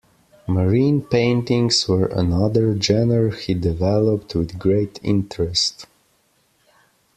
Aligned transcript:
Marine 0.47 0.99
paintings 1.03 1.87
were 1.87 2.07
another 2.07 2.75
genre 2.81 3.29
he 3.35 3.53
developed 3.53 4.33
with 4.33 4.57
great 4.57 4.99
interest. 5.03 5.85